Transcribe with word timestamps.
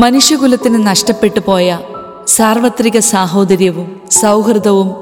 മനുഷ്യകുലത്തിന് 0.00 0.86
നഷ്ടപ്പെട്ടു 0.86 1.40
പോയ 1.46 1.78
സാർവത്രിക 2.26 2.98
സാഹോദര്യവും 2.98 4.00
സൗഹൃദവും 4.10 4.94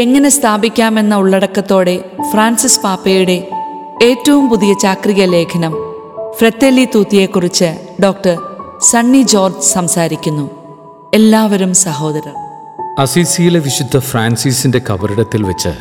എങ്ങനെ 0.00 0.28
സ്ഥാപിക്കാമെന്ന 0.28 1.14
ഉള്ളടക്കത്തോടെ 1.14 2.04
ഫ്രാൻസിസ് 2.30 2.80
പാപ്പയുടെ 2.80 3.48
ഏറ്റവും 4.02 4.50
പുതിയ 4.50 4.74
ചാക്രിക 4.74 5.22
ലേഖനം 5.24 5.74
ഫ്രത്തേലി 6.38 6.88
തൂത്തിയെക്കുറിച്ച് 6.94 7.68
ഡോക്ടർ 8.02 8.38
സണ്ണി 8.80 9.22
ജോർജ് 9.22 9.60
സംസാരിക്കുന്നു. 9.60 10.50
എല്ലാവരും 11.14 11.74
സഹോദരർ. 11.74 12.34
അസീസിയിലെ 12.98 13.58
വിശുദ്ധ 13.58 13.98
ഫ്രാൻസിസിന്റെ 13.98 14.80
കബറിടത്തിൽ 14.90 15.42
വെച്ച് 15.42 15.72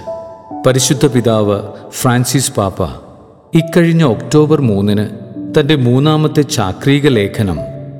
പരിശുദ്ധ 0.68 1.06
പിതാവ് 1.06 1.58
ഫ്രാൻസിസ് 1.92 2.52
പാപ്പ 2.52 2.80
ഇക്കഴിഞ്ഞ 3.54 4.04
ഒക്ടോബർ 4.04 4.62
മൂന്നിന് 4.62 5.06
തന്റെ 5.60 5.76
മൂന്നാമത്തെ 5.76 6.42
ചാക്രിക 6.42 7.08
ലേഖനം 7.08 7.60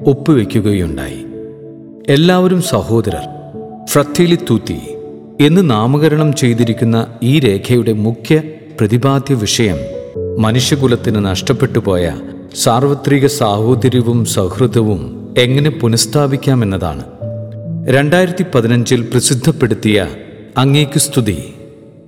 ഒപ്പുവെക്കുകയുണ്ടായി. 0.10 1.26
എല്ലാവരും 2.10 2.62
സഹോദരർ 2.62 3.22
ഫ്രത്തിലി 3.86 4.36
തൂത്തി 4.36 4.78
എന്ന് 5.42 5.70
നാമകരണം 5.70 6.36
ചെയ്തിരിക്കുന്ന 6.36 7.08
ഈ 7.24 7.40
രേഖയുടെ 7.40 7.94
മുഖ്യ 7.94 8.42
പ്രതിപാദ്യ 8.80 9.34
വിഷയം 9.34 9.76
മനുഷ്യകുലത്തിന് 10.40 11.26
നഷ്ടപ്പെട്ടു 11.26 11.80
പോയ 11.80 12.20
സാർവത്രിക 12.56 13.26
സാഹോദര്യവും 13.26 14.26
സൗഹൃദവും 14.26 15.34
എങ്ങനെ 15.38 15.70
പുനഃസ്ഥാപിക്കാമെന്നതാണ്. 15.70 17.04
രണ്ടായിരത്തി 17.90 18.46
പതിനഞ്ചിൽ 18.56 19.02
പ്രസിദ്ധപ്പെടുത്തിയ 19.02 20.08
അങ്ങേക്ക് 20.58 21.00
സ്തുതി 21.00 21.44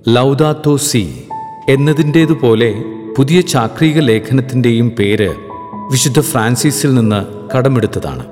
ലൗദാത്തോ 0.08 0.76
സി 0.76 1.08
എന്നതിന്റേതുപോലെ 1.68 2.74
പുതിയ 3.16 3.40
ചാക്രിക 3.40 3.98
ലേഖനത്തിന്റെയും 3.98 4.90
പേര് 4.90 5.34
വിശുദ്ധ 5.90 6.20
ഫ്രാൻസിസിൽ 6.20 6.94
നിന്ന് 6.94 7.41
കടമെടുത്തതാണ്. 7.54 8.24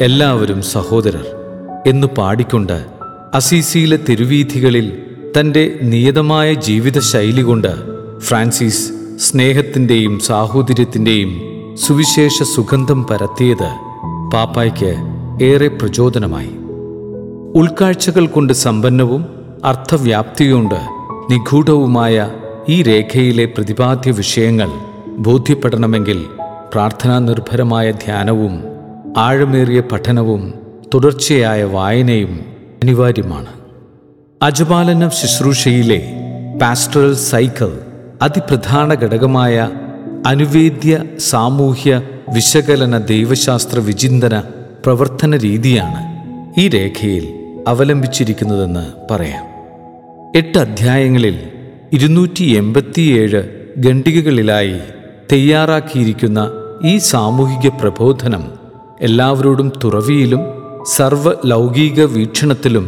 എല്ലാവരും 0.00 0.62
സഹോദരർ 0.62 1.26
എന്ന് 1.86 2.06
പാടിക്കൊണ്ട് 2.06 2.86
അസീസിയിലെ 3.34 3.98
തെരുവീഥികളിൽ 4.08 4.98
തന്റെ 5.40 5.78
നിയതമായ 5.82 6.54
ജീവിത 6.54 6.98
ശൈലി 6.98 7.42
കൊണ്ട് 7.42 7.72
ഫ്രാൻസിസ് 8.18 8.92
സ്നേഹത്തിന്റെയും 9.18 10.20
സാഹോദര്യത്തിന്റെയും 10.20 11.40
സുവിശേഷ 11.76 12.42
സുഗന്ധം 12.42 13.06
പരത്തിയത് 13.06 13.70
പാപ്പായ്ക്ക് 14.34 14.92
ഏറെ 15.44 15.68
പ്രചോദനമായി. 15.68 16.50
ഉൾക്കാഴ്ചകൾ 17.54 18.26
കൊണ്ട് 18.26 18.52
സമ്പന്നവും 18.52 19.26
അർത്ഥവ്യാപ്തിയുണ്ട് 19.64 20.80
നിഗൂഢവുമായ 21.30 22.30
ഈ 22.68 22.82
രേഖയിലെ 22.82 23.44
പ്രതിപാദ്യ 23.44 24.10
വിഷയങ്ങൾ 24.10 24.70
ബോധ്യപ്പെടണമെങ്കിൽ 25.18 26.26
പ്രാർത്ഥനാ 26.72 27.18
നിർഭരമായ 27.18 27.92
ധ്യാനവും 27.92 28.64
ആഴമേറിയ 29.16 29.80
പഠനവും 29.80 30.54
തുടർച്ചയായ 30.94 31.62
വായനയും 31.62 32.46
അനിവാര്യമാണ്. 32.82 33.46
അജപാലന 34.42 35.08
ശുശ്രൂഷയിലെ 35.08 36.12
പാസ്റ്ററൽ 36.62 37.14
സൈക്കിൾ 37.14 37.78
അതിപ്രധാന 38.22 38.94
ഘടകമായ 38.94 39.70
അനുവേദ്യ 40.26 41.04
സാമൂഹ്യ 41.18 42.02
വിശകലന 42.34 42.98
ദൈവശാസ്ത്ര 42.98 43.78
വിചിന്തന 43.78 44.38
പ്രവർത്തന 44.84 45.36
രീതിയാണ് 45.36 46.00
ഈ 46.60 46.68
രേഖയിൽ 46.68 47.34
അവലംബിച്ചിരിക്കുന്നതെന്ന് 47.68 49.12
പറയാം. 49.12 49.44
എട്ട് 50.36 50.58
അധ്യായങ്ങളിൽ 50.58 51.38
ഇരുന്നൂറ്റി 51.92 52.44
എൺപത്തിയേഴ് 52.44 53.42
ഖണ്ഡികകളിലായി 53.86 54.78
തയ്യാറാക്കിയിരിക്കുന്ന 55.32 56.50
ഈ 56.84 56.98
സാമൂഹിക 56.98 57.68
പ്രബോധനം 57.80 58.42
എല്ലാവരോടും 59.00 59.72
തുറവിയിലും 59.84 60.42
സർവ 60.86 61.32
ലൗകിക 61.44 62.04
വീക്ഷണത്തിലും 62.04 62.86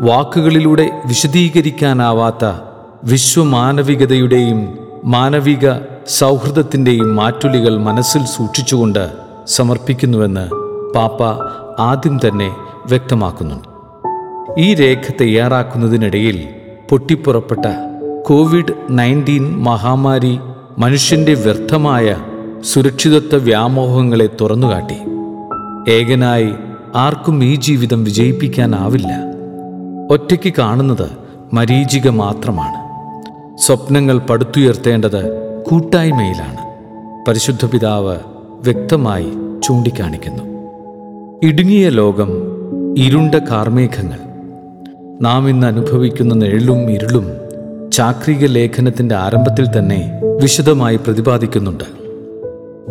വാക്കുകളിലൂടെ 0.00 0.90
വിശദീകരിക്കാനാവാത്ത 1.06 2.44
വിശ്വമാനവികതയുടെയും 3.04 4.60
മാനവിക 5.04 5.66
സൗഹൃദത്തിന്റെയും 6.18 7.16
മാറ്റുലികൾ 7.16 7.78
മനസ്സിൽ 7.78 8.24
സൂക്ഷിച്ചുകൊണ്ട് 8.26 9.04
സമർപ്പിക്കുന്നുവെന്ന് 9.46 10.46
പാപ്പ 10.94 11.20
ആദ്യം 11.80 12.18
തന്നെ 12.28 12.50
വ്യക്തമാക്കുന്നു 12.86 13.58
ഈ 14.58 14.74
രേഖ 14.74 15.12
തയ്യാറാക്കുന്നതിനിടയിൽ 15.20 16.38
പൊട്ടിപ്പുറപ്പെട്ട 16.90 17.64
കോവിഡ് 18.26 18.74
നയന്റീൻ 18.90 19.62
മഹാമാരി 19.62 20.34
മനുഷ്യന്റെ 20.78 21.34
വ്യർത്ഥമായ 21.34 22.06
സുരക്ഷിതത്വ 22.66 23.36
വ്യാമോഹങ്ങളെ 23.36 24.28
തുറന്നുകാട്ടി. 24.40 24.96
ഏകനായി 25.90 26.52
ആർക്കും 26.94 27.44
ഈ 27.44 27.56
ജീവിതം 27.56 28.04
വിജയിപ്പിക്കാനാവില്ല. 28.04 29.08
ഒറ്റയ്ക്ക് 30.10 30.52
കാണുന്നത് 30.58 31.10
മരീചിക 31.52 32.08
മാത്രമാണ്. 32.08 32.74
സ്വപ്നങ്ങൾ 33.58 34.18
പടുത്തുയർത്തേണ്ടത് 34.18 35.42
കൂട്ടായ്മയിലാണ്. 35.70 36.58
പരിശുദ്ധ 37.28 37.66
പിതാവ് 37.66 38.16
വ്യക്തമായി 38.60 39.32
ചൂണ്ടിക്കാണിക്കുന്നു. 39.64 40.42
ഇടുങ്ങിയ 41.42 41.88
ലോകം 41.88 42.30
ഇരുണ്ട 42.98 43.34
കാർമേഘങ്ങൾ. 43.34 44.18
നാം 45.20 45.48
ഇന്ന് 45.48 45.66
അനുഭവിക്കുന്ന 45.66 46.34
നിഴലും 46.34 46.90
ഇരുളും 46.90 47.32
ചാക്രിക 47.92 48.44
ലേഖനത്തിന്റെ 48.44 49.14
ആരംഭത്തിൽ 49.14 49.78
തന്നെ 49.78 50.12
വിശദമായി 50.42 50.96
പ്രതിപാദിക്കുന്നുണ്ട്. 50.96 52.05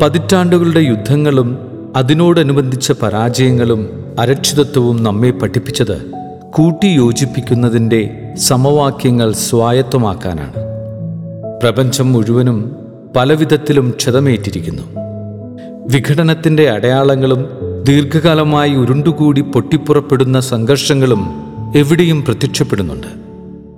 പതിറ്റാണ്ടുകളുടെ 0.01 0.79
യുദ്ധങ്ങളും 0.79 1.57
അതിനോടനുബന്ധിച്ച 1.95 2.91
പരാജയങ്ങളും 2.91 3.89
അരക്ഷിതത്വവും 4.19 5.03
നമ്മെ 5.03 5.31
പഠിപ്പിച്ചത് 5.31 6.11
കൂട്ടിയോജിപ്പിക്കുന്നതിന്റെ 6.53 8.33
സമവാക്യങ്ങൾ 8.37 9.31
സ്വായത്തമാക്കാനാണ്. 9.31 10.53
പ്രപഞ്ചം 11.61 12.13
മുഴുവനും 12.13 12.75
പലവിധത്തിലും 13.15 13.91
ക്ഷതമേറ്റിരിക്കുന്നു. 13.91 14.83
വിഘടനത്തിന്റെ 15.91 16.69
അടയാളങ്ങളും 16.69 17.45
ദീർഘകാലമായി 17.83 18.75
ഉരുണ്ടുകൂടി 18.75 19.41
പൊട്ടിപ്പുറപ്പെടുന്ന 19.41 20.39
സംഘർഷങ്ങളും 20.39 21.25
എവിടെയും 21.75 22.25
പ്രത്യക്ഷപ്പെടുന്നുണ്ട്. 22.25 23.07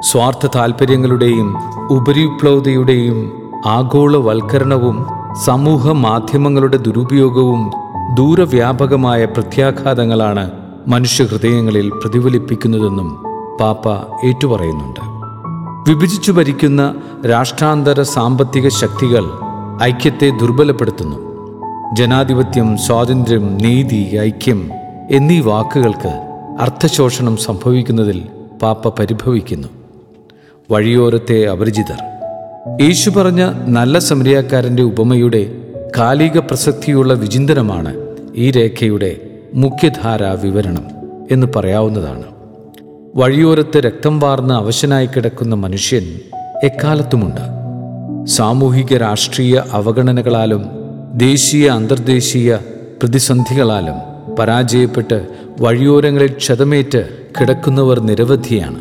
സ്വാർത്ഥ 0.04 0.48
താൽപ്പര്യങ്ങളുടെയും 0.56 1.56
ഉപരിപ്ലവതയുടെയും 1.92 3.32
ആഗോളവൽക്കരണവും 3.66 5.17
സമൂഹ 5.46 5.92
മാധ്യമങ്ങളുടെ 5.92 6.78
ദുരുപയോഗവും 6.78 7.72
ദൂരവ്യാപകമായ 8.14 9.26
പ്രത്യാഘാതങ്ങളാണ് 9.26 10.52
മനുഷ്യഹൃദയങ്ങളിൽ 10.88 11.90
പ്രതിഫലിപ്പിക്കുന്നതെന്നും 11.90 13.24
പാപ്പ 13.62 13.90
ഏറ്റുപറയുന്നുണ്ട്. 14.26 15.00
വിഭജിച്ചു 15.90 16.32
ഭരിക്കുന്ന 16.32 16.96
രാഷ്ട്രാന്തര 17.30 18.02
സാമ്പത്തിക 18.02 18.68
ശക്തികൾ 18.68 19.26
ഐക്യത്തെ 19.84 20.30
ദുർബലപ്പെടുത്തുന്നു. 20.30 21.18
ജനാധിപത്യം 21.94 22.78
സ്വാതന്ത്ര്യം 22.78 23.58
നീതി 23.58 24.18
ഐക്യം 24.22 24.70
എന്നീ 25.12 25.40
വാക്കുകൾക്ക് 25.40 26.24
അർത്ഥശോഷണം 26.60 27.38
സംഭവിക്കുന്നതിൽ 27.38 28.26
പാപ്പ 28.62 29.00
പരിഭവിക്കുന്നു. 29.00 29.68
വഴിയോരത്തെ 30.72 31.46
അപരിചിതർ 31.46 32.17
യേശു 32.76 33.10
പറഞ്ഞ 33.10 33.52
നല്ല 33.66 34.00
സമരിയാക്കാരന്റെ 34.00 34.84
ഉപമയുടെ 34.84 35.58
കാലിക 35.98 36.38
പ്രസക്തിയുള്ള 36.38 37.14
വിചിന്തനമാണ് 37.14 37.96
ഈ 38.36 38.52
രേഖയുടെ 38.52 39.16
മുഖ്യധാരാ 39.54 40.32
വിവരണം 40.32 40.84
എന്ന് 41.32 41.48
പറയാവുന്നതാണ്. 41.56 42.24
വഴിയോരത്ത് 43.16 43.78
രക്തം 43.78 44.20
വാർന്ന് 44.20 44.54
അവശനായി 44.54 45.06
കിടക്കുന്ന 45.06 45.56
മനുഷ്യൻ 45.56 46.20
എക്കാലത്തുമുണ്ട്. 46.64 47.42
സാമൂഹിക 48.26 48.98
രാഷ്ട്രീയ 48.98 49.64
അവഗണനകളാലും 49.72 50.66
ദേശീയ 51.14 51.70
അന്തർദേശീയ 51.70 52.58
പ്രതിസന്ധികളാലും 53.02 53.96
പരാജയപ്പെട്ട് 54.36 55.28
വഴിയോരങ്ങളിൽ 55.60 56.32
ക്ഷതമേറ്റ് 56.32 57.10
കിടക്കുന്നവർ 57.42 58.00
നിരവധിയാണ്. 58.00 58.80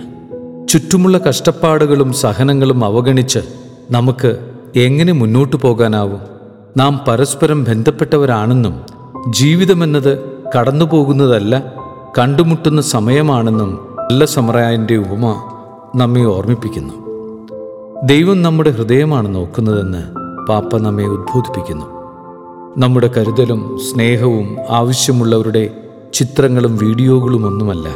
ചുറ്റുമുള്ള 0.69 1.19
കഷ്ടപ്പാടുകളും 1.19 2.13
സഹനങ്ങളും 2.13 2.85
അവഗണിച്ച് 2.85 3.66
നമുക്ക് 3.91 4.39
എങ്ങനെ 4.77 5.13
മുന്നോട്ടു 5.13 5.57
പോകാനാവും? 5.57 6.21
നാം 6.77 7.01
പരസ്പരം 7.09 7.65
ബന്ധപ്പെട്ടവരാണെന്നും 7.65 8.81
ജീവിതമെന്നത് 9.29 10.19
കടന്നുപോകുന്നതല്ല 10.59 11.75
കണ്ടുമുട്ടുന്ന 12.19 12.83
സമയമാണെന്നും 12.83 13.89
നല്ല 13.99 14.25
സമറായന്റെ 14.25 14.97
ഉപമ 14.97 15.43
നമ്മെ 15.97 16.25
ഓർമ്മിപ്പിക്കുന്നു. 16.25 16.95
ദൈവം 18.05 18.43
നമ്മുടെ 18.43 18.71
ഹൃദയമാണ് 18.71 19.35
നോക്കുന്നതെന്ന് 19.35 20.03
പാപ്പ 20.47 20.77
നമ്മെ 20.77 21.05
ഉദ്ബോധിപ്പിക്കുന്നു. 21.05 21.87
നമ്മുടെ 22.79 23.11
കരുതലും 23.17 23.79
സ്നേഹവും 23.79 24.57
ആവശ്യമുള്ളവരുടെ 24.71 25.71
ചിത്രങ്ങളും 26.15 26.77
വീഡിയോകളും 26.77 27.47
ഒന്നുമല്ല. 27.47 27.89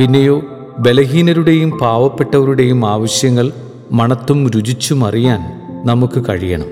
പിന്നെയോ 0.00 0.40
ബലഹീനരുടെയും 0.78 1.70
പാവപ്പെട്ടവരുടെയും 1.70 2.86
ആവശ്യങ്ങൾ 2.86 3.52
മണത്തും 3.92 4.50
രുചിച്ചും 4.50 5.06
അറിയാൻ 5.06 5.40
നമുക്ക് 5.86 6.24
കഴിയണം. 6.28 6.66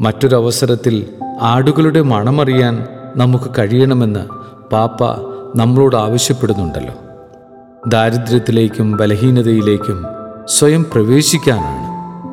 മറ്റൊരവസരത്തിൽ 0.00 1.06
ആടുകളുടെ 1.40 2.02
മണമറിയാൻ 2.02 2.86
നമുക്ക് 3.16 3.44
കഴിയണമെന്ന് 3.58 4.20
പാപ്പ 4.70 5.04
നമ്മളോട് 5.56 5.96
ആവശ്യപ്പെടുന്നുണ്ടല്ലോ. 5.96 6.94
ദാരിദ്ര്യത്തിലേക്കും 7.88 8.92
ബലഹീനതയിലേക്കും 8.92 10.04
സ്വയം 10.48 10.86
പ്രവേശിക്കാനാണ് 10.94 11.90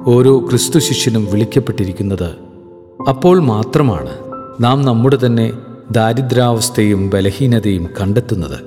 ഓരോ 0.10 0.40
ക്രിസ്തു 0.40 0.80
ശിഷ്യനും 0.80 1.28
വിളിക്കപ്പെട്ടിരിക്കുന്നത്. 1.32 2.32
അപ്പോൾ 3.10 3.40
മാത്രമാണ് 3.40 4.12
നാം 4.60 4.82
നമ്മുടെ 4.82 5.18
തന്നെ 5.26 5.54
ദാരിദ്രാവസ്ഥയും 5.92 7.10
ബലഹീനതയും 7.10 7.88
കണ്ടെത്തുന്നത്. 8.02 8.58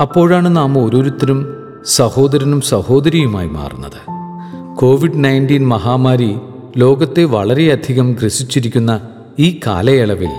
അപ്പോഴാണ് 0.00 0.56
നാം 0.56 0.78
ഓരോരുത്തരും 0.78 1.46
സഹോദരനും 1.84 2.60
സഹോദരിയുമായി 2.60 3.48
മാറുന്നത്. 3.48 4.25
കോവിഡ് 4.76 5.24
നയന്റീൻ 5.24 5.68
മഹാമാരി 5.68 6.36
ലോകത്തെ 6.76 7.24
വളരെയധികം 7.24 8.12
ഗ്രസിച്ചിരിക്കുന്ന 8.12 9.00
ഈ 9.38 9.60
കാലയളവിൽ 9.66 10.30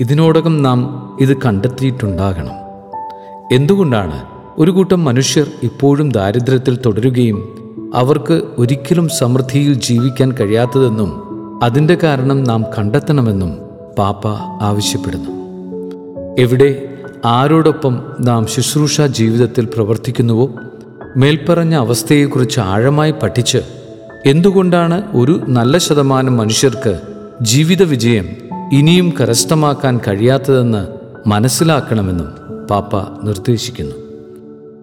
ഇതിനോടകം 0.00 0.62
നാം 0.62 1.16
ഇത് 1.20 1.36
കണ്ടെത്തിയിട്ടുണ്ടാകണം. 1.36 2.52
എന്തുകൊണ്ടാണ് 3.52 4.22
ഒരു 4.58 4.70
കൂട്ടം 4.70 5.04
മനുഷ്യർ 5.04 5.46
ഇപ്പോഴും 5.62 6.10
ദാരിദ്ര്യത്തിൽ 6.10 6.78
തുടരുകയും 6.86 7.38
അവർക്ക് 7.94 8.42
ഒരിക്കലും 8.58 9.08
സമൃദ്ധിയിൽ 9.08 9.74
ജീവിക്കാൻ 9.74 10.32
കഴിയാത്തതെന്നും 10.32 11.22
അതിന്റെ 11.64 11.98
കാരണം 12.02 12.44
നാം 12.44 12.64
കണ്ടെത്തണമെന്നും 12.78 13.58
പാപ്പ 13.98 14.26
ആവശ്യപ്പെടുന്നു. 14.62 15.30
എവിടെ 16.38 16.88
ആരോടൊപ്പം 17.24 18.04
നാം 18.20 18.46
ശുശ്രൂഷ 18.46 19.00
ജീവിതത്തിൽ 19.00 19.64
പ്രവർത്തിക്കുന്നുവോ? 19.64 20.50
മേൽപ്പറഞ്ഞ 21.16 21.74
അവസ്ഥയെക്കുറിച്ച് 21.74 22.60
ആഴമായി 22.60 23.14
പഠിച്ച് 23.22 23.58
എന്തുകൊണ്ടാണ് 24.26 25.16
ഒരു 25.16 25.40
നല്ല 25.48 25.78
ശതമാനം 25.78 26.36
മനുഷ്യർക്ക് 26.36 27.00
ജീവിത 27.42 27.82
വിജയം 27.82 28.28
ഇനിയും 28.72 29.14
കരസ്ഥമാക്കാൻ 29.20 30.00
കഴിയാത്തതെന്ന് 30.08 30.86
മനസ്സിലാക്കണമെന്നും 31.28 32.26
പാപ്പ 32.66 32.96
നിർദ്ദേശിക്കുന്നു. 33.24 33.94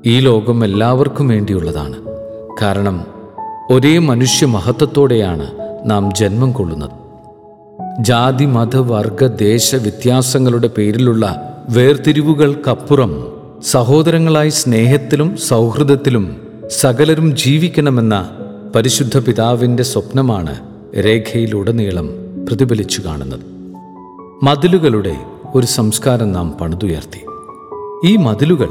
ഈ 0.06 0.20
ലോകം 0.20 0.66
എല്ലാവർക്കും 0.66 1.28
വേണ്ടിയുള്ളതാണ്. 1.28 1.96
കാരണം 2.62 3.06
ഒരേ 3.70 3.98
മനുഷ്യ 3.98 4.46
മഹത്വത്തോടെയാണ് 4.46 5.48
നാം 5.86 6.14
ജന്മം 6.16 6.52
കൊള്ളുന്നത്. 6.52 6.92
ജാതി 8.00 8.46
മത 8.46 8.76
വർഗ 8.76 9.28
ദേശ 9.28 9.76
വ്യത്യാസങ്ങളുടെ 9.76 10.70
പേരിലുള്ള 10.78 11.54
വേർതിരിവുകൾക്കപ്പുറം 11.70 13.28
സഹോദരങ്ങളായി 13.64 14.50
സ്നേഹത്തിലും 14.50 15.38
സൗഹൃദത്തിലും 15.38 16.42
സകലരും 16.70 17.36
ജീവിക്കണമെന്ന 17.36 18.30
പരിശുദ്ധ 18.76 19.20
പിതാവിന്റെ 19.20 19.84
സ്വപ്നമാണ് 19.84 20.60
രേഖയിലുടനീളം 21.00 22.10
പ്രതിഫലിച്ചു 22.48 23.02
കാണുന്നത്. 23.02 23.40
മതിലുകളുടെ 24.44 25.16
ഒരു 25.56 25.66
സംസ്കാരം 25.66 26.32
നാം 26.32 26.52
പണിതുയർത്തി. 26.62 27.26
ഈ 28.08 28.16
മതിലുകൾ 28.16 28.70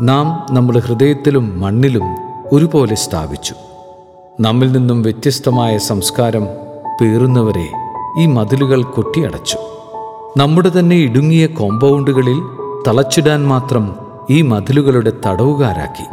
നാം 0.00 0.54
നമ്മുടെ 0.54 0.78
ഹൃദയത്തിലും 0.78 1.60
മണ്ണിലും 1.60 2.02
ഒരുപോലെ 2.52 2.94
സ്ഥാപിച്ചു. 2.94 3.54
നമ്മിൽ 4.40 4.72
നിന്നും 4.72 5.02
വ്യത്യസ്തമായ 5.02 5.78
സംസ്കാരം 5.78 6.44
പേറുന്നവരെ 7.00 7.68
ഈ 8.18 8.26
മതിലുകൾ 8.26 8.82
കൊട്ടിയടച്ചു. 8.82 9.58
നമ്മുടെ 10.36 10.72
തന്നെ 10.78 10.96
ഇടുങ്ങിയ 10.96 11.46
കോമ്പൗണ്ടുകളിൽ 11.46 12.42
തളച്ചിടാൻ 12.86 13.46
മാത്രം 13.46 13.96
ഈ 14.30 14.42
മതിലുകളുടെ 14.42 15.12
തടവുകാരാക്കി. 15.26 16.04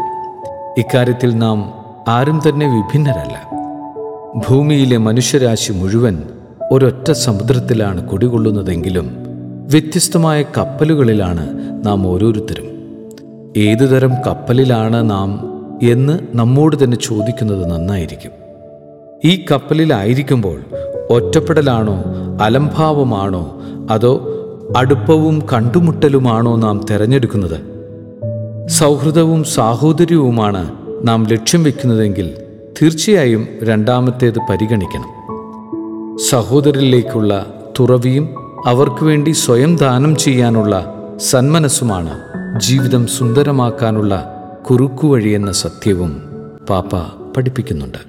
ഇക്കാര്യത്തിൽ 0.80 1.38
നാം 1.38 1.79
ആരും 2.10 2.42
തന്നെ 2.50 2.76
വിഭിന്നരല്ല. 2.76 3.50
ഭൂമിയിലെ 4.50 4.98
മനുഷ്യരാശി 4.98 5.72
മുഴുവൻ 5.72 6.24
ഒരൊറ്റ 6.72 7.12
സമുദ്രത്തിലാണ് 7.12 8.08
കുടികൊള്ളുന്നതെങ്കിലും 8.08 9.16
വ്യത്യസ്തമായ 9.70 10.44
കപ്പലുകളിലാണ് 10.44 11.50
നാം 11.86 12.08
ഓരോരുത്തരും. 12.08 12.68
ഏതുതരം 13.58 14.12
കപ്പലിലാണ് 14.28 15.10
നാം 15.10 15.40
എന്ന് 15.92 16.20
നമ്മോട് 16.36 16.84
തന്നെ 16.84 16.98
ചോദിക്കുന്നത് 16.98 17.72
നന്നായിരിക്കും. 17.72 18.32
ഈ 19.26 19.46
കപ്പലിലായിരിക്കുമ്പോൾ 19.52 20.60
ഒറ്റപ്പെടലാണോ 21.10 22.04
അലംഭാവമാണോ 22.42 23.62
അതോ 23.92 24.22
അടുപ്പവും 24.78 25.44
കണ്ടുമുട്ടലുമാണോ 25.54 26.56
നാം 26.56 26.86
തിരഞ്ഞെടുക്കുന്നത്? 26.92 27.80
സൗഹൃദവും 28.70 29.44
സാഹോദര്യവുമാണ് 29.44 30.79
നാം 31.04 31.28
ലക്ഷ്യം 31.28 31.64
വെക്കുന്നതെങ്കിൽ 31.64 32.34
തീർച്ചയായും 32.82 33.48
രണ്ടാമത്തേത് 33.64 34.40
പരിഗണിക്കണം. 34.50 35.10
സഹോദരിലേക്കുള്ള 36.30 37.54
തുറവിയും 37.80 38.30
അവർക്ക് 38.66 39.04
വേണ്ടി 39.04 39.32
സ്വയം 39.32 39.76
ദാനം 39.76 40.16
ചെയ്യാനുള്ള 40.16 40.96
സന്മനസ്സുമാണ് 41.18 42.20
ജീവിതം 42.60 43.08
സുന്ദരമാക്കാനുള്ള 43.08 44.36
കുറുക്കുവഴിയെന്ന 44.70 45.52
സത്യവും 45.52 46.22
പാപ്പ 46.70 46.96
പഠിപ്പിക്കുന്നുണ്ട്. 47.38 48.09